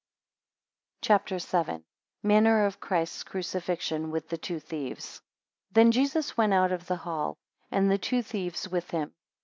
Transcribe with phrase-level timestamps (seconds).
[1.03, 1.29] CHAP.
[1.29, 1.51] VII.
[1.57, 1.83] 1
[2.23, 5.21] Manner of Christ's crucifixion with the two thieves.
[5.73, 7.37] THEN Jesus went out of the hall,
[7.69, 9.13] and the two thieves with him.